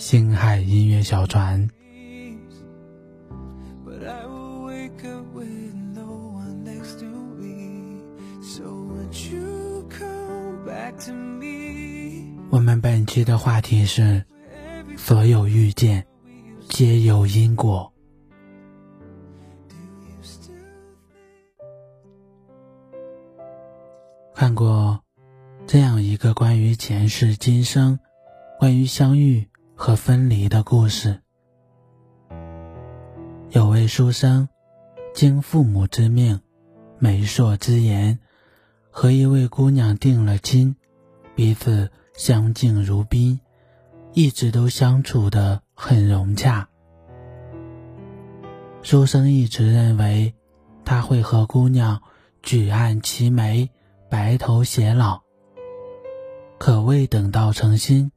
[0.00, 1.68] 星海音乐小船。
[12.48, 14.24] 我们本期的话题是：
[14.96, 16.06] 所有遇见
[16.70, 17.92] 皆有因果。
[24.34, 24.98] 看过
[25.66, 27.98] 这样一个关于前世今生、
[28.58, 29.49] 关于相遇
[29.82, 31.22] 和分离的故事。
[33.48, 34.46] 有位书生，
[35.14, 36.38] 经父母之命、
[36.98, 38.18] 媒妁之言，
[38.90, 40.76] 和一位姑娘定了亲，
[41.34, 43.40] 彼此相敬如宾，
[44.12, 46.68] 一直都相处的很融洽。
[48.82, 50.34] 书生一直认为，
[50.84, 52.02] 他会和姑娘
[52.42, 53.70] 举案齐眉。
[54.10, 55.22] 白头偕老，
[56.58, 58.10] 可未等到成亲，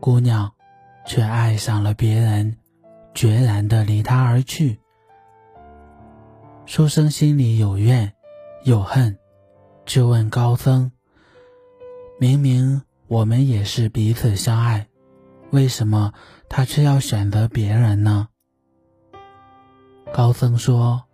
[0.00, 0.52] 姑娘
[1.06, 2.56] 却爱上了别人，
[3.14, 4.80] 决然的离他而去。
[6.66, 8.12] 书生心里有怨
[8.64, 9.18] 有恨，
[9.84, 10.92] 就问高僧
[12.20, 14.88] ：“明明我们也是彼此相爱，
[15.50, 16.12] 为什么
[16.48, 18.28] 他却要选择别人呢？”
[20.12, 21.04] 高僧说：“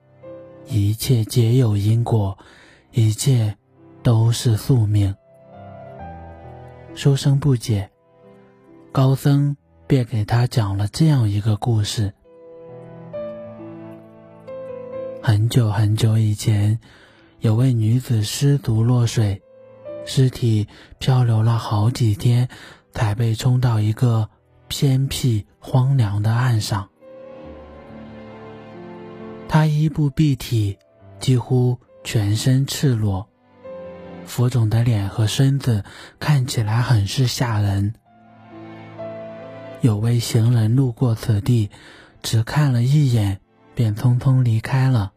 [0.69, 2.39] 一切皆有因果，
[2.93, 3.57] 一切。”
[4.03, 5.15] 都是宿命。
[6.95, 7.91] 书生不解，
[8.93, 9.55] 高僧
[9.91, 12.15] 便给他讲了这样一个故事：
[15.21, 16.79] 很久很久以前，
[17.41, 19.43] 有位女子失足落水，
[20.07, 20.69] 尸体
[21.01, 22.49] 漂流了好几天，
[22.93, 24.31] 才被冲到一个
[24.69, 26.89] 偏僻荒凉的岸上。
[29.49, 30.79] 她衣不蔽体，
[31.19, 33.29] 几乎全身赤裸。
[34.25, 35.83] 浮肿的脸和身子
[36.21, 37.95] 看起来很是吓人。
[39.81, 41.71] 有位行人路过此地，
[42.23, 43.41] 只看了一眼，
[43.75, 45.13] 便匆匆离开了。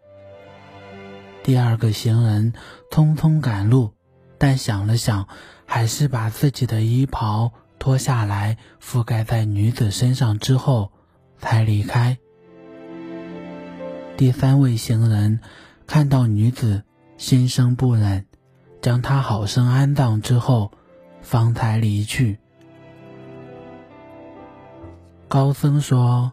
[1.44, 2.54] 第二个行人
[2.90, 3.94] 匆匆赶路，
[4.38, 5.28] 但想了想，
[5.66, 10.92] 还是把自己的衣袍脱下来覆盖在女子身上之后，
[11.38, 12.18] 才离开。
[14.16, 15.42] 第三位行人
[15.86, 16.84] 看到女子，
[17.18, 18.26] 心生不忍。
[18.82, 20.72] 将她好生安葬之后，
[21.22, 22.40] 方才离去。
[25.34, 26.32] 高僧说：“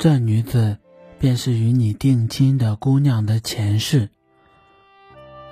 [0.00, 0.78] 这女子
[1.18, 4.08] 便是与你定亲的姑娘的前世。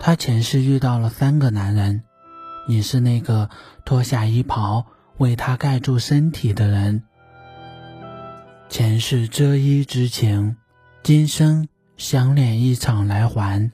[0.00, 2.02] 她前世遇到了三个男人，
[2.66, 3.50] 你是那个
[3.84, 4.86] 脱下衣袍
[5.18, 7.02] 为她盖住身体的人。
[8.70, 10.56] 前世遮衣之情，
[11.02, 11.68] 今生
[11.98, 13.70] 相恋一场来还。”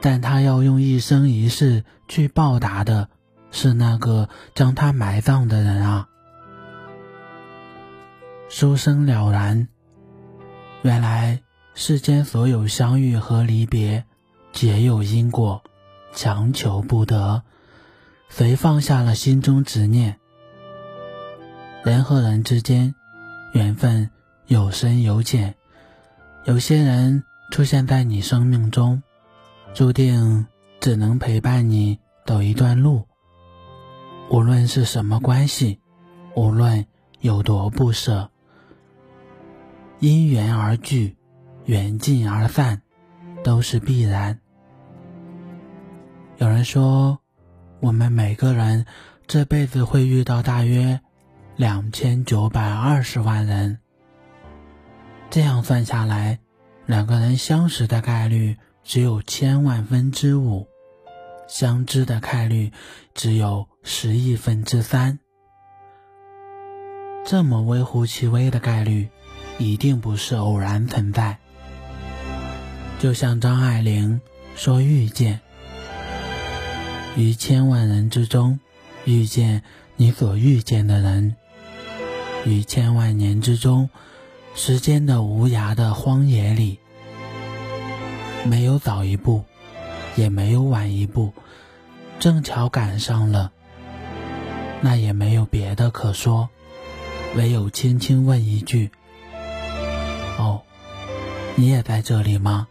[0.00, 3.10] 但他要用一生一世去报答的，
[3.50, 6.08] 是那个将他埋葬的人啊！
[8.56, 9.66] 书生了然，
[10.82, 11.42] 原来
[11.74, 14.04] 世间所有相遇和离别，
[14.52, 15.60] 皆有因果，
[16.12, 17.42] 强求不得。
[18.28, 20.20] 谁放下了心中执念？
[21.82, 22.94] 人和人之间，
[23.54, 24.08] 缘分
[24.46, 25.56] 有深有浅，
[26.44, 29.02] 有些人出现在你生命中。
[29.74, 30.46] 注定
[30.78, 33.08] 只能陪伴你走一段路，
[34.30, 35.80] 无论是什么关系，
[36.36, 36.86] 无论
[37.18, 38.30] 有多不舍，
[39.98, 41.16] 因缘而聚，
[41.64, 42.82] 缘尽而散，
[43.42, 44.40] 都是必然。
[46.38, 47.18] 有人说，
[47.80, 48.86] 我们每个人
[49.26, 51.00] 这辈子会遇到大约
[51.56, 53.78] 两千九百二十万人，
[55.30, 56.38] 这样算下来，
[56.86, 58.56] 两个人相识的概率。
[58.86, 60.68] 只有千万分之五，
[61.48, 62.70] 相知的概率
[63.14, 65.18] 只有十亿分之三。
[67.24, 69.08] 这么微乎其微的概率，
[69.58, 71.38] 一定不是偶然存在。
[72.98, 74.20] 就像张爱玲
[74.56, 75.40] 说：“遇见
[77.16, 78.58] 于千万人之中，
[79.04, 79.62] 遇见
[79.96, 81.34] 你所遇见的人；
[82.44, 83.90] 于千万年之中，
[84.54, 86.78] 时间的无涯的荒野里。”
[88.46, 89.44] 没有早一步，
[90.16, 91.32] 也没有晚一步，
[92.18, 93.52] 正巧赶上了，
[94.82, 96.50] 那也没有别的可说，
[97.36, 98.90] 唯有轻轻问一句
[100.38, 100.62] ：“哦，
[101.56, 102.68] 你也在这里吗？”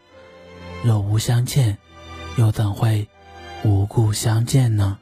[0.83, 1.77] 若无相欠，
[2.36, 3.07] 又怎会
[3.63, 4.98] 无故相见呢？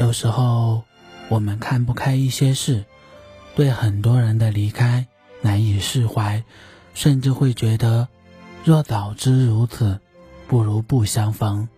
[0.00, 0.82] 有时候，
[1.28, 2.84] 我们看不开一些事，
[3.54, 5.06] 对很多人的离开
[5.40, 6.42] 难以释怀，
[6.94, 8.08] 甚至会觉得，
[8.64, 10.00] 若早知如此，
[10.48, 11.68] 不如不相逢。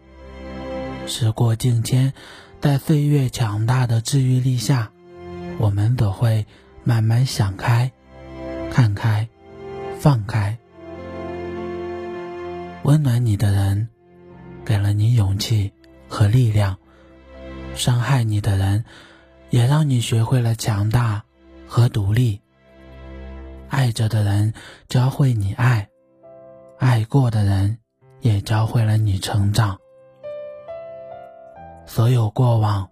[1.07, 2.15] 时过境迁，
[2.61, 4.91] 在岁月强大的治愈力下，
[5.59, 6.47] 我们则会
[6.85, 7.91] 慢慢想开、
[8.71, 9.29] 看开、
[9.99, 10.59] 放开。
[12.83, 13.89] 温暖你的人，
[14.65, 15.73] 给了你勇气
[16.09, 16.75] 和力量；
[17.75, 18.85] 伤害你的人，
[19.51, 21.25] 也让你学会了强大
[21.67, 22.41] 和独立。
[23.69, 24.55] 爱着的人
[24.89, 25.89] 教会你爱，
[26.79, 27.79] 爱过的人
[28.21, 29.79] 也教会了你成长。
[31.87, 32.89] 所有过往，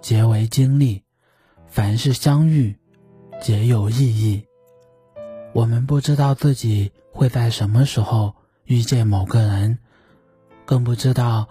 [0.00, 1.02] 皆为经历；
[1.68, 2.76] 凡是相遇，
[3.42, 4.46] 皆有意义。
[5.52, 9.78] 我们不知道自己会在什么时候遇见某个人，
[10.64, 11.48] 更不知道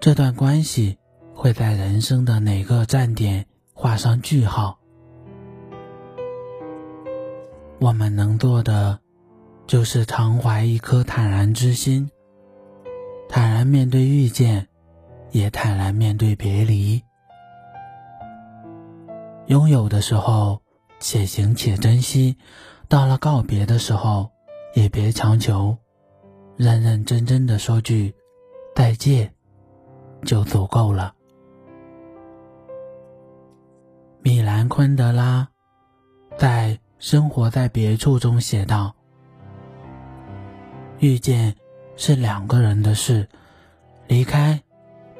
[0.00, 0.96] 这段关系
[1.34, 3.44] 会在人生的哪个站点
[3.74, 4.78] 画上句号。
[7.78, 9.00] 我们能做的，
[9.66, 12.10] 就是常怀一颗坦然之心，
[13.28, 14.68] 坦然面对遇见。
[15.30, 17.02] 也坦然面对别离，
[19.46, 20.62] 拥有的时候
[21.06, 22.38] 且行且珍惜，
[22.88, 24.30] 到了告别的时候
[24.74, 25.76] 也别强求，
[26.56, 28.14] 认认真真的说句
[28.74, 29.34] 再见，
[30.24, 31.14] 就足够了。
[34.22, 35.46] 米兰昆德拉
[36.38, 38.94] 在《生活在别处》中写道
[41.00, 41.54] ：“遇见
[41.96, 43.28] 是两个人的事，
[44.08, 44.58] 离开。”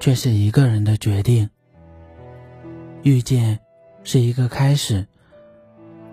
[0.01, 1.49] 却是一个人的决定。
[3.03, 3.61] 遇见
[4.03, 5.07] 是一个开始，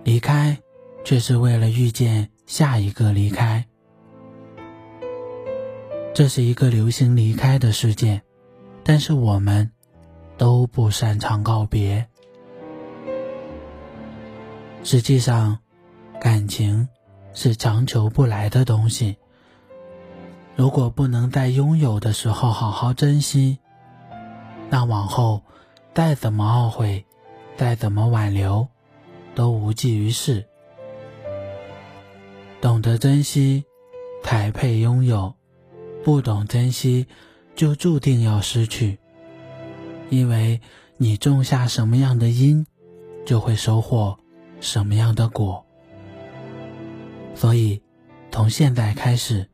[0.03, 0.57] 离开
[1.03, 3.65] 却是为了遇见下一个离开。
[6.13, 8.21] 这是一个流行离开的世界，
[8.83, 9.71] 但是我们
[10.37, 12.07] 都不擅长告别。
[14.83, 15.59] 实际上，
[16.19, 16.89] 感情
[17.33, 19.17] 是强求不来的东西。
[20.55, 23.59] 如果不能在拥有的时候好好珍惜，
[24.69, 25.43] 那往后，
[25.93, 27.05] 再怎么懊悔，
[27.55, 28.67] 再怎么挽留，
[29.33, 30.45] 都无济于事。
[32.59, 33.63] 懂得珍惜，
[34.23, 35.33] 才配拥有；
[36.03, 37.07] 不懂珍惜，
[37.55, 38.99] 就注定要失去。
[40.09, 40.59] 因为
[40.97, 42.65] 你种下什么样的因，
[43.25, 44.17] 就会收获
[44.59, 45.65] 什么样的果。
[47.35, 47.81] 所以，
[48.31, 49.49] 从现在开始，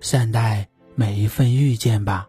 [0.00, 2.28] 善待每一份遇见吧。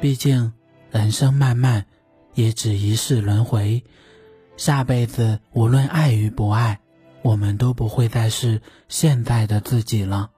[0.00, 0.52] 毕竟。
[0.92, 1.86] 人生漫漫，
[2.34, 3.82] 也只一世轮回。
[4.56, 6.80] 下辈子无论爱与不爱，
[7.22, 10.30] 我们都不会再是现在的自己了。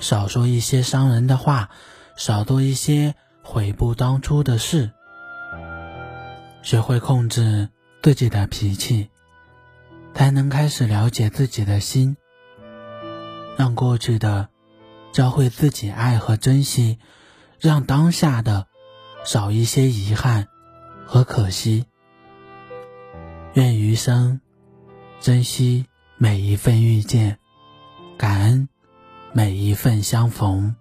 [0.00, 1.70] 少说一些伤人的话，
[2.16, 4.90] 少做一些悔不当初的事。
[6.62, 7.68] 学会控制
[8.02, 9.10] 自己的脾气，
[10.14, 12.16] 才能开始了解自己的心。
[13.56, 14.48] 让过去的
[15.12, 16.98] 教会自己爱和珍惜，
[17.60, 18.66] 让当下的。
[19.24, 20.46] 少一些遗憾
[21.04, 21.84] 和可惜。
[23.58, 24.40] 愿余生
[25.18, 25.84] 珍惜
[26.16, 27.36] 每一份遇见，
[28.16, 28.68] 感恩
[29.32, 30.76] 每一份相逢。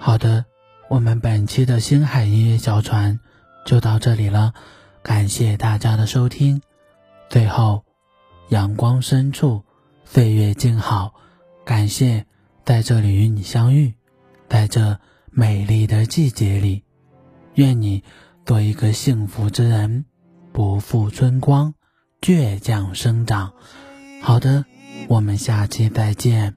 [0.00, 0.44] 好的，
[0.88, 3.20] 我们本期的星海音乐小船
[3.64, 4.52] 就到这里了，
[5.00, 6.60] 感谢大家的收听。
[7.28, 7.84] 最后，
[8.48, 9.62] 阳光深处。
[10.04, 11.14] 岁月静好，
[11.64, 12.26] 感谢
[12.64, 13.94] 在这里与你相遇，
[14.48, 14.98] 在这
[15.30, 16.84] 美丽的季节里，
[17.54, 18.02] 愿你
[18.46, 20.06] 做一个幸福之人，
[20.52, 21.74] 不负春光，
[22.20, 23.52] 倔强生长。
[24.22, 24.64] 好的，
[25.08, 26.56] 我们下期再见，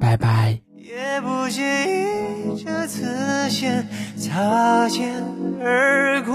[0.00, 0.60] 拜拜。
[0.76, 5.22] 也不介意这次先擦肩
[5.60, 6.34] 而过，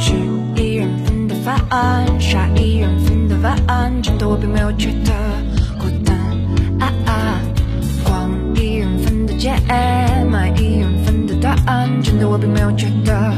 [0.00, 0.14] 吃
[0.60, 3.14] 一人份的饭，下一人份。
[3.44, 5.12] 答案真的我并没有觉得
[9.68, 13.32] 爱，满意缘分的答案，真的我并没有觉得。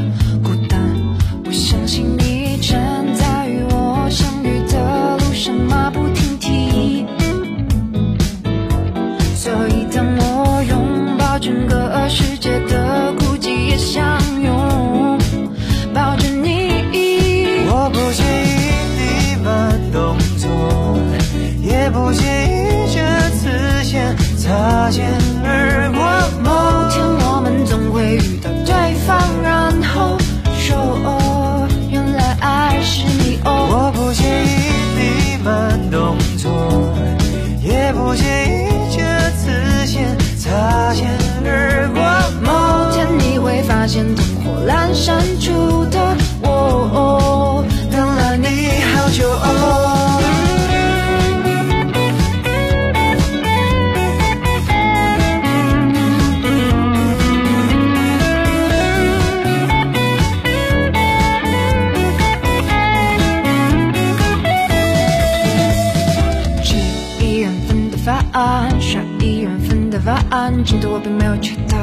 [70.07, 71.75] 答案，真的我并没有觉得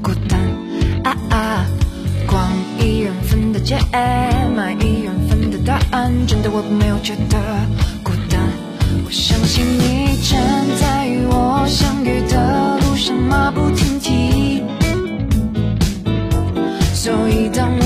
[0.00, 0.40] 孤单。
[1.04, 1.66] 啊啊，
[2.26, 3.76] 光一人分的解，
[4.56, 7.36] 买一人分的答案，真的我并没有觉得
[8.02, 8.40] 孤单。
[9.04, 10.38] 我相信你正
[10.80, 14.62] 在与我相遇的路上马不停蹄，
[16.94, 17.77] 所以当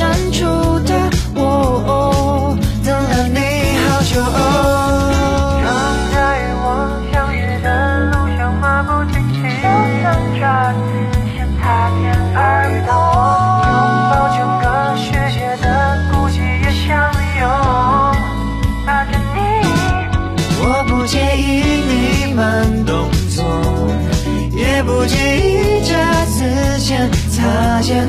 [0.00, 0.46] 删除
[0.88, 0.94] 的
[1.34, 3.38] 我，等了你
[3.84, 4.16] 好久。
[5.60, 5.68] 正
[6.10, 6.64] 在与我
[7.12, 7.68] 相遇的
[8.06, 9.68] 路上马不停蹄，就
[10.00, 10.08] 像
[10.40, 10.40] 这
[10.72, 10.80] 次
[11.36, 11.60] 先擦
[12.00, 12.00] 肩
[12.34, 12.40] 而
[12.86, 12.90] 过。
[13.68, 13.76] 拥
[14.08, 14.64] 抱整个
[14.96, 15.04] 世
[15.36, 15.68] 界的
[16.10, 16.88] 孤寂也相
[17.38, 17.44] 拥
[18.86, 19.36] 抱着你。
[20.62, 21.44] 我不介意
[21.84, 22.40] 你慢
[22.86, 22.90] 动
[23.36, 23.44] 作，
[24.56, 25.92] 也不介意这
[26.30, 26.38] 次
[26.78, 26.88] 先
[27.30, 28.08] 擦肩